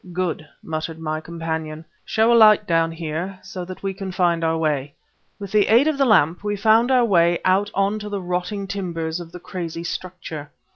[0.13, 1.85] "Good," muttered my companion.
[2.05, 4.95] "Show a light down here, so that we can find our way."
[5.37, 8.65] With the aid of the lamp we found our way out on to the rotting
[8.65, 10.49] timbers of the crazy structure.